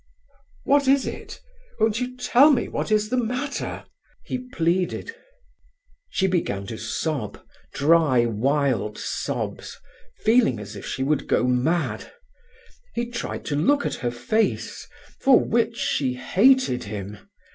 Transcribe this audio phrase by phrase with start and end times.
[0.63, 1.39] "What is it?
[1.79, 3.85] Won't you tell me what is the matter?"
[4.23, 5.11] he pleaded.
[6.09, 7.39] She began to sob,
[7.71, 9.77] dry wild sobs,
[10.23, 12.11] feeling as if she would go mad.
[12.95, 14.87] He tried to look at her face,
[15.19, 17.19] for which she hated him.